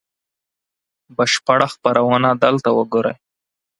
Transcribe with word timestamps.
بشپړه 1.15 1.67
خپرونه 1.73 2.29
دلته 2.43 2.69
وګورئ 2.77 3.15